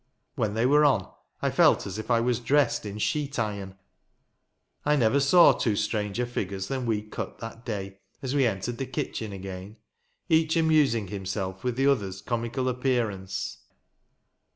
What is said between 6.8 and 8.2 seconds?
we cut that day,